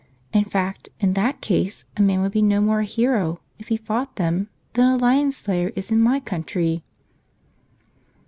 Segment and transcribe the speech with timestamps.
[0.33, 3.77] In fact, in that case, a man would be no more a hero if he
[3.77, 6.83] fought them, than a lion slayer is in my country."